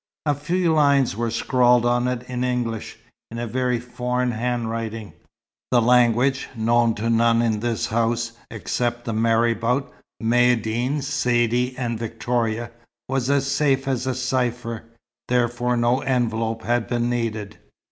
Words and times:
A 0.25 0.33
few 0.33 0.73
lines 0.73 1.15
were 1.15 1.29
scrawled 1.29 1.85
on 1.85 2.07
it 2.07 2.27
in 2.27 2.43
English, 2.43 2.97
in 3.29 3.37
a 3.37 3.45
very 3.45 3.79
foreign 3.79 4.31
handwriting. 4.31 5.13
The 5.69 5.79
language, 5.79 6.47
known 6.55 6.95
to 6.95 7.07
none 7.07 7.43
in 7.43 7.59
this 7.59 7.85
house 7.85 8.31
except 8.49 9.05
the 9.05 9.13
marabout, 9.13 9.93
Maïeddine, 10.23 11.03
Saidee 11.03 11.75
and 11.77 11.99
Victoria, 11.99 12.71
was 13.07 13.29
as 13.29 13.45
safe 13.45 13.87
as 13.87 14.07
a 14.07 14.15
cypher, 14.15 14.85
therefore 15.27 15.77
no 15.77 15.99
envelope 15.99 16.63
had 16.63 16.87
been 16.87 17.07
needed. 17.07 17.59